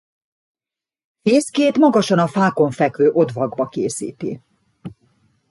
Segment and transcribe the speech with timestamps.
[1.21, 4.41] Fészkét magasan a fákon levő odvakba készíti.